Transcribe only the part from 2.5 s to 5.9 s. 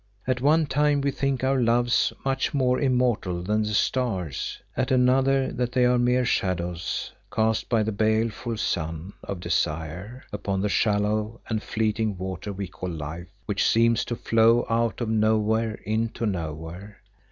more immortal than the stars; at another that they